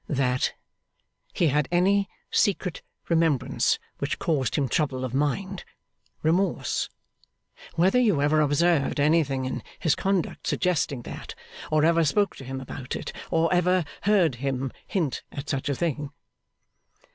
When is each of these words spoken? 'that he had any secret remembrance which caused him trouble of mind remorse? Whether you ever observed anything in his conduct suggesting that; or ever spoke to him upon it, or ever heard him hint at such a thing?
'that 0.21 0.53
he 1.31 1.49
had 1.49 1.67
any 1.71 2.09
secret 2.31 2.81
remembrance 3.07 3.77
which 3.99 4.17
caused 4.17 4.55
him 4.55 4.67
trouble 4.67 5.05
of 5.05 5.13
mind 5.13 5.63
remorse? 6.23 6.89
Whether 7.75 7.99
you 7.99 8.19
ever 8.19 8.41
observed 8.41 8.99
anything 8.99 9.45
in 9.45 9.61
his 9.77 9.93
conduct 9.93 10.47
suggesting 10.47 11.03
that; 11.03 11.35
or 11.71 11.85
ever 11.85 12.03
spoke 12.03 12.35
to 12.37 12.43
him 12.43 12.59
upon 12.59 12.87
it, 12.93 13.13
or 13.29 13.53
ever 13.53 13.85
heard 14.01 14.33
him 14.41 14.71
hint 14.87 15.21
at 15.31 15.47
such 15.47 15.69
a 15.69 15.75
thing? 15.75 16.09